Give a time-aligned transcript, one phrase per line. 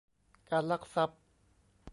[0.49, 1.19] การลักทรัพย์